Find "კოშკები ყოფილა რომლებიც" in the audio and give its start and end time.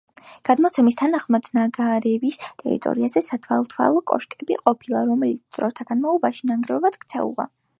4.13-5.57